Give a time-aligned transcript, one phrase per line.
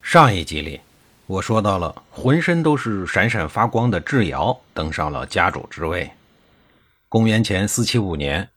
[0.00, 0.80] 上一集里，
[1.26, 6.10] 我说到了浑身都是闪闪发光的智瑶登上了家主之位。
[7.08, 8.48] 公元前四七五年，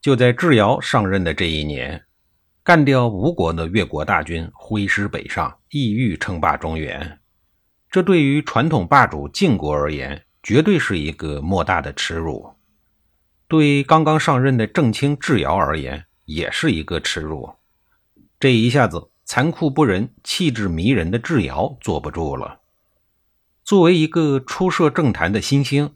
[0.00, 2.04] 就在智瑶上任的这一年，
[2.62, 7.18] 干掉吴国的越国大军，挥师北上，意欲称霸中原。
[7.90, 12.54] 这对于传统霸主晋国而言，绝对是一个莫大的耻辱；
[13.48, 17.50] 对刚刚上任的正卿智瑶而言，也是一个耻辱。
[18.38, 19.09] 这一下子。
[19.32, 22.62] 残酷不仁、气质迷人的智瑶坐不住了。
[23.62, 25.94] 作为一个初涉政坛的新星，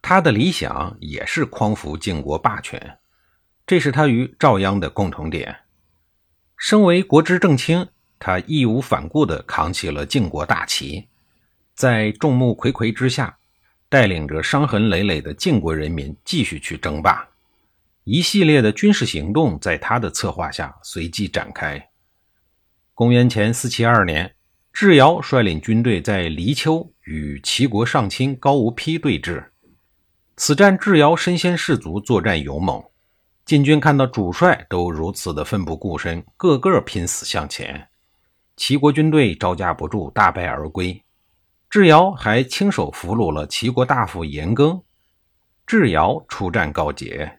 [0.00, 2.96] 他的理想也是匡扶晋国霸权，
[3.66, 5.54] 这是他与赵鞅的共同点。
[6.56, 7.86] 身为国之正卿，
[8.18, 11.06] 他义无反顾地扛起了晋国大旗，
[11.74, 13.36] 在众目睽睽之下，
[13.90, 17.28] 带领着伤痕累累的晋国人民继续去争霸。
[18.04, 21.89] 一系列的军事行动在他的策划下随即展开。
[23.00, 24.34] 公元前四七二年，
[24.74, 29.42] 智瑶率领军队在黎丘与齐国上卿高无丕对峙。
[30.36, 32.84] 此战，智瑶身先士卒，作战勇猛。
[33.46, 37.88] 晋军看到主帅都如此的奋不顾身，个个拼死向前，
[38.54, 41.02] 齐国军队招架不住，大败而归。
[41.70, 44.78] 智瑶还亲手俘虏了齐国大夫严庚。
[45.66, 47.38] 智瑶出战告捷。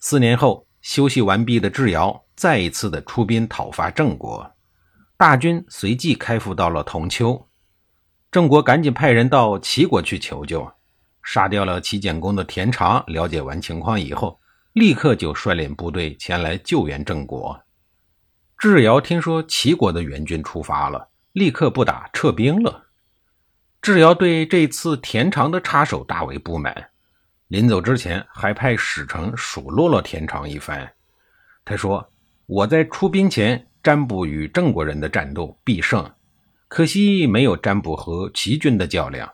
[0.00, 2.24] 四年后，休息完毕的智瑶。
[2.34, 4.50] 再一次的出兵讨伐郑国，
[5.18, 7.46] 大军随即开赴到了铜丘。
[8.30, 10.72] 郑国赶紧派人到齐国去求救，
[11.22, 13.04] 杀掉了齐简公的田常。
[13.06, 14.40] 了解完情况以后，
[14.72, 17.60] 立刻就率领部队前来救援郑国。
[18.56, 22.86] 智瑶听说齐国的援军出发了，立刻不打，撤兵了。
[23.82, 26.88] 智瑶对这次田常的插手大为不满，
[27.48, 30.90] 临走之前还派使臣数落了田常一番。
[31.64, 32.08] 他说。
[32.48, 36.10] 我在出兵前占卜与郑国人的战斗必胜，
[36.66, 39.30] 可惜没有占卜和齐军的较量。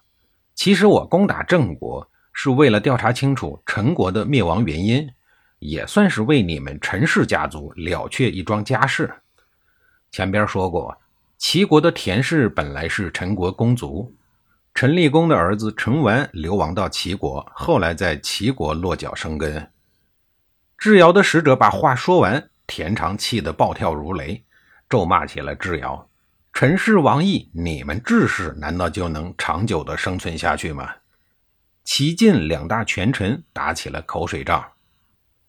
[0.57, 5.09] 其实我攻打郑国是为了调查清楚陈国的灭亡原因，
[5.61, 9.09] 也算是为你们陈氏家族了却一桩家事。
[10.11, 11.01] 前边说过，
[11.39, 14.13] 齐国的田氏本来是陈国公族，
[14.75, 19.71] 陈立公的儿子陈完流亡到齐国，后来在齐国落脚生根。
[20.77, 22.51] 智瑶的使者把话说完。
[22.67, 24.43] 田常气得暴跳如雷，
[24.89, 26.09] 咒骂起了智瑶
[26.55, 30.91] ：“陈氏王义，你们智氏难道就能长久的生存下去吗？”
[31.85, 34.65] 齐晋两大权臣打起了口水仗。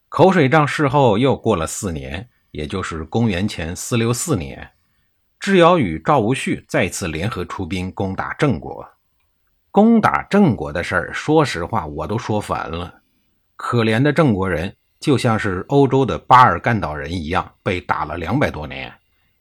[0.09, 4.71] 口水仗事后又过了四年，也就是公元前四六四年，
[5.39, 8.85] 智瑶与赵无恤再次联合出兵攻打郑国。
[9.75, 13.01] 攻打郑国的事儿，说实话我都说烦了，
[13.57, 14.73] 可怜的郑国人。
[15.01, 18.93] 就像是欧洲的巴尔干岛人一样，被打了两百多年，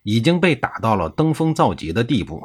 [0.02, 2.44] 已经被打到了登峰造极的地步。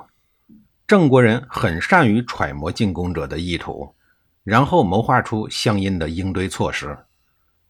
[0.85, 3.95] 郑国人很善于揣摩进攻者的意图，
[4.43, 6.95] 然后谋划出相应的应对措施：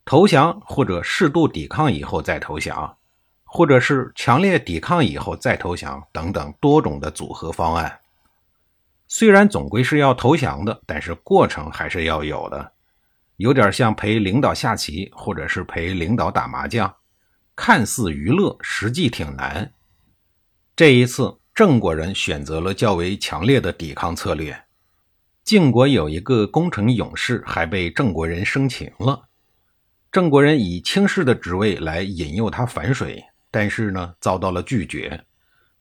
[0.03, 2.94] 投降或者适度抵抗以后再投降，
[3.46, 8.00] 或者是强烈抵抗以后再投降等等多种的组合方案。
[9.12, 12.74] 虽然总归是要投降的，但是过程还是要有的。
[13.38, 16.94] 有点像陪领导下棋，或者是陪领导打麻将，
[17.56, 19.74] 看似娱乐，实际挺难。
[20.75, 24.56] 这一次，郑国人选择了较为强烈的抵抗策略。
[25.44, 29.28] 晋国有一个功臣勇士，还被郑国人生擒了。
[30.12, 35.26] 郑国人以轻视的职位来引诱他反水，但是呢，遭到了拒绝。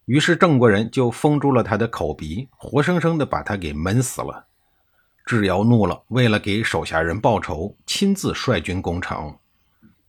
[0.08, 4.46] 于是郑国人就封住了他的口鼻，活生生的把他给闷死了。
[5.26, 9.36] 智瑶怒了，为了给手下人报仇，亲自率军攻城。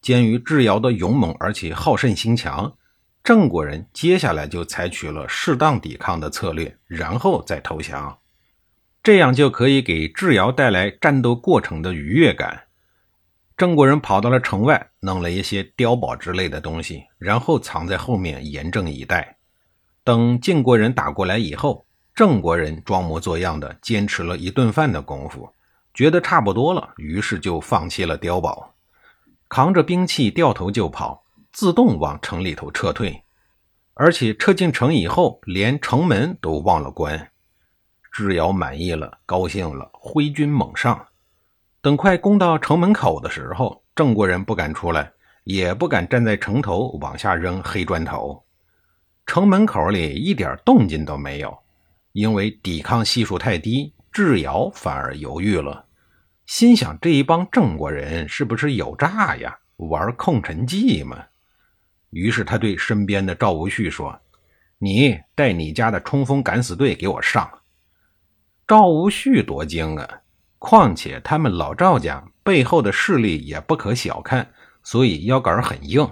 [0.02, 2.74] 鉴于智瑶的勇猛而且好胜心强，
[3.22, 8.18] 郑国人接下来就采取了适当抵抗的策略，然后再投降，
[9.04, 12.68] 这样就可以给智瑶带来战斗过程的愉悦感。
[13.58, 19.36] 郑国人跑到了城外，弄了一些碉堡之类的东西，然后藏在后面严阵以待，
[20.10, 21.86] 等晋国人打过来以后。
[22.16, 25.48] 郑国人装模作样的坚持了一顿饭的功夫，
[25.94, 28.74] 觉得差不多了，于是就放弃了碉堡，
[29.48, 33.22] 扛着兵器掉头就跑，自动往城里头撤退。
[33.94, 37.30] 而且撤进城以后，连城门都忘了关。
[38.12, 41.06] 智瑶满意了，高兴了，挥军猛上。
[41.82, 45.12] 等快攻到城门口的时候，郑国人不敢出来，
[45.44, 48.44] 也不敢站在城头往下扔黑砖头。
[49.30, 51.56] 城门口里一点动静都没有，
[52.14, 53.94] 因为抵抗系数太低。
[54.12, 55.86] 智瑶反而犹豫了，
[56.48, 59.56] 心想：这一帮郑国人是不是有诈呀？
[59.76, 61.24] 玩空城计嘛？
[62.10, 64.20] 于是他对身边的赵无旭说
[64.80, 67.48] ：“你带你家的冲锋敢死队给我上。”
[68.66, 70.22] 赵无旭多精啊！
[70.58, 76.10] 况且他们老赵家背后的势力也不可小看，所以腰杆很硬。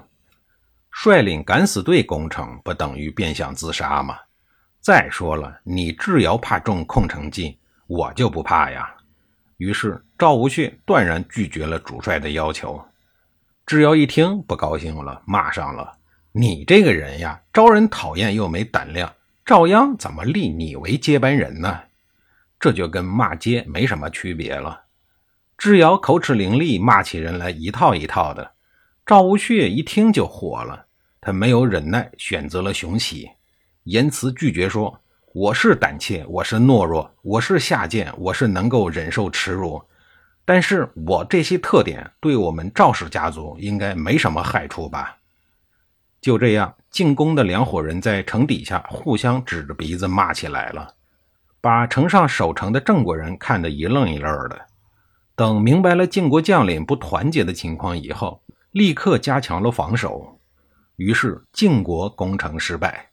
[1.00, 4.18] 率领敢死队攻城，不等于变相自杀吗？
[4.82, 7.56] 再说了，你智瑶怕中空城计，
[7.86, 8.92] 我就不怕呀。
[9.58, 12.84] 于是赵无恤断然拒绝了主帅的要求。
[13.68, 15.94] 智瑶一听不高兴了，骂上了
[16.34, 19.14] ：“你这个人呀，招人讨厌又没胆量，
[19.46, 21.80] 赵鞅怎么立你为接班人呢？”
[22.60, 24.86] 这就跟骂街没什么区别了。
[25.60, 28.54] 智瑶口齿伶俐，骂起人来一套一套的。
[29.06, 30.87] 赵无恤一听就火了，
[31.20, 33.30] 他没有忍耐，选择了雄起，
[33.84, 35.00] 言辞拒绝说
[35.34, 39.82] ：“我是胆怯，我是懦弱，我是下贱，我是能够忍受耻辱。
[40.46, 45.18] 但是我这些特点对我们赵氏家族应该没什么害处吧？”
[46.22, 50.96] 就这样，进攻的两伙人在城底下互相指着鼻子骂起来了，
[51.62, 54.60] 把城上守城的郑国人看得一愣一愣的。
[55.36, 58.42] 等明白了晋国将领不团结的情况以后，
[58.72, 60.37] 立刻加强了防守，
[60.98, 63.12] 于是晋国攻城失败。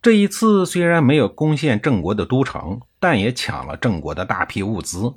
[0.00, 5.14] 这一次虽然没有攻陷郑国的都城，但也抢了郑国的大批物资，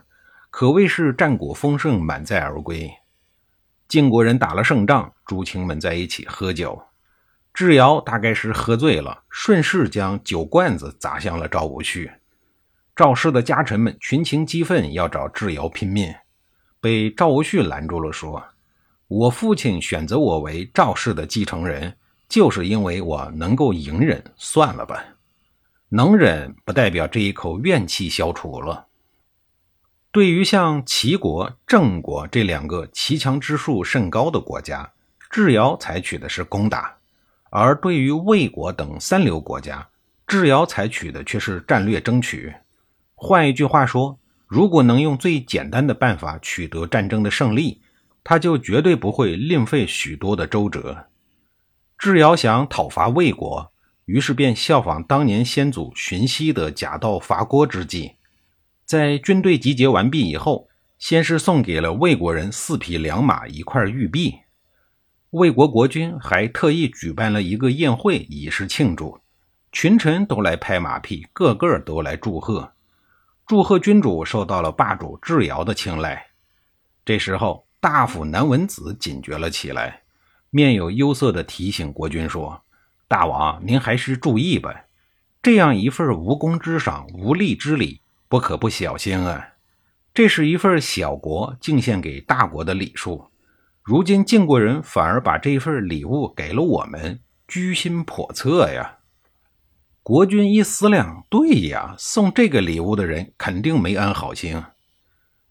[0.50, 2.92] 可谓是战果丰盛，满载而归。
[3.88, 6.82] 晋国人打了胜仗，诸卿们在一起喝酒。
[7.54, 12.12] 智瑶大概是喝醉了，顺势将酒罐子砸向了赵无恤。
[12.96, 16.14] 赵氏的家臣们群情激愤，要找智瑶拼命，
[16.80, 18.44] 被赵无恤拦住了，说。
[19.08, 21.96] 我父亲选择我为赵氏的继承人，
[22.28, 24.24] 就是因为我能够隐忍。
[24.36, 25.06] 算了吧，
[25.90, 28.88] 能忍不代表这一口怨气消除了。
[30.12, 34.92] 对于像齐国、郑国这两个骑墙之术甚高的国家，
[35.30, 36.98] 智瑶采取的是攻打；
[37.52, 39.88] 而对于魏国等三流国家，
[40.26, 42.52] 智瑶采取的却是战略争取。
[43.14, 44.18] 换一句话说，
[44.48, 47.82] 如果能用最简单的办法取得战争的胜利。
[48.28, 51.06] 他就绝对不会另费许多的周折。
[51.96, 53.72] 智瑶想讨伐魏国，
[54.06, 58.14] 于是便效仿当年先祖荀息的假道伐郭之计，
[58.84, 60.68] 在军队集结完毕以后，
[60.98, 64.40] 先是送给了魏国人四匹良马、一块玉璧。
[65.30, 69.20] 魏国国君还特意举办了一个宴会以示庆祝，
[69.72, 72.74] 群臣都来拍马屁，个个都来祝贺。
[73.46, 76.26] 祝贺君主受到了霸主智瑶的青睐。
[77.06, 77.64] 这时候。
[77.86, 80.02] 大夫南文子警觉了起来，
[80.50, 82.64] 面有忧色地提醒国君说
[83.08, 84.86] ：“大王，您还是注意吧。
[85.44, 89.50] 这样一份无功之赏、无利之礼，不可不小心啊！
[90.16, 93.28] 这是一份小国敬献给大国的礼数，
[93.84, 98.98] 如今晋国人反而把这份礼物给了我们，居心叵测呀！”
[100.02, 104.64] 国君一思量，对呀，送这个礼物的人肯定没安好心。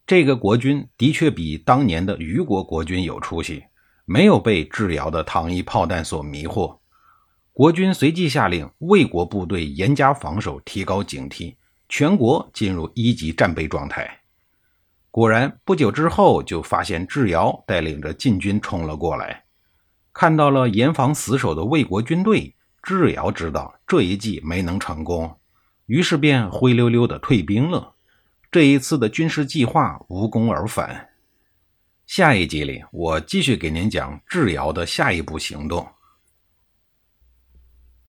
[0.06, 3.64] 这个国君的确比当年的虞国国君有出息，
[4.04, 6.78] 没有被智瑶的糖衣炮弹所迷惑。
[7.54, 11.54] 国君随即下令魏国部队严加防守，提高警惕，
[11.88, 14.20] 全国进入一级战备状态。
[15.11, 19.44] 果然，不久之后就发现智瑶带领着晋军冲了过来。
[20.12, 25.34] 看到了严防死守的魏国军队，智瑶知道这一计没能成功，
[25.87, 27.93] 于是便灰溜溜的退兵了。
[28.54, 31.08] 这一次的军事计划无功而返。
[32.06, 35.84] 下一集里，我继续给您讲智瑶的下一步行动。